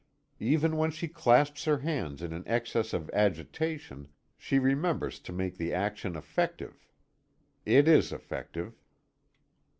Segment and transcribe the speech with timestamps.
[0.39, 5.57] Even when she clasps her hands in an excess of agitation, she remembers to make
[5.59, 6.87] the action effective.
[7.67, 8.75] It is effective.